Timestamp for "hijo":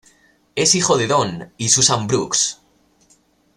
0.73-0.97